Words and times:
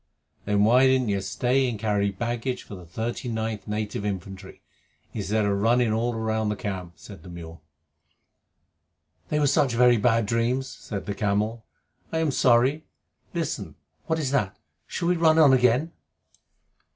"Then 0.45 0.63
why 0.63 0.87
didn't 0.87 1.09
you 1.09 1.21
stay 1.21 1.69
and 1.69 1.77
carry 1.77 2.09
baggage 2.09 2.63
for 2.63 2.73
the 2.73 2.85
39th 2.87 3.67
Native 3.67 4.03
Infantry, 4.03 4.63
instead 5.13 5.45
of 5.45 5.59
running 5.61 5.93
all 5.93 6.15
round 6.15 6.49
the 6.49 6.55
camp?" 6.55 6.93
said 6.95 7.21
the 7.21 7.29
mule. 7.29 7.61
"They 9.29 9.37
were 9.39 9.45
such 9.45 9.73
very 9.75 9.97
bad 9.97 10.25
dreams," 10.25 10.67
said 10.67 11.05
the 11.05 11.13
camel. 11.13 11.67
"I 12.11 12.17
am 12.17 12.31
sorry. 12.31 12.85
Listen! 13.35 13.75
What 14.07 14.17
is 14.17 14.31
that? 14.31 14.57
Shall 14.87 15.07
we 15.09 15.17
run 15.17 15.37
on 15.37 15.53
again?" 15.53 15.91